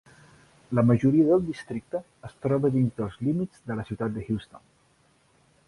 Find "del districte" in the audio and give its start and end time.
1.31-2.01